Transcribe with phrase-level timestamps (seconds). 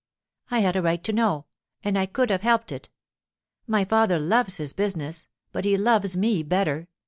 [0.49, 1.45] I had a right to know,
[1.83, 2.89] and I could have helped it.
[3.67, 6.87] My father loves his business, but he loves me better.